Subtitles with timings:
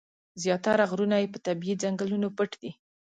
[0.43, 2.71] زیاتره غرونه یې په طبیعي ځنګلونو پټ دي.